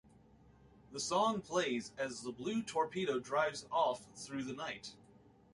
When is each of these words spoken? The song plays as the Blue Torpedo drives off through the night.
The 0.91 0.99
song 0.99 1.41
plays 1.41 1.91
as 1.95 2.23
the 2.23 2.31
Blue 2.31 2.63
Torpedo 2.63 3.19
drives 3.19 3.67
off 3.69 4.07
through 4.15 4.45
the 4.45 4.53
night. 4.53 4.95